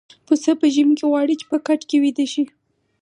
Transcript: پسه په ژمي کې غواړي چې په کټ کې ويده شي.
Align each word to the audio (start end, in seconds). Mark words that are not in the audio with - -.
پسه 0.27 0.51
په 0.59 0.65
ژمي 0.73 0.93
کې 0.99 1.05
غواړي 1.11 1.35
چې 1.39 1.45
په 1.51 1.57
کټ 1.67 1.81
کې 1.89 1.97
ويده 2.03 2.25
شي. 2.33 2.43